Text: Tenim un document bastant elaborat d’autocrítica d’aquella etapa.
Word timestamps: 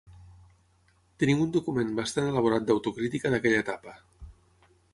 Tenim 1.23 1.43
un 1.43 1.51
document 1.57 1.91
bastant 2.01 2.31
elaborat 2.31 2.65
d’autocrítica 2.71 3.33
d’aquella 3.35 3.63
etapa. 3.67 3.95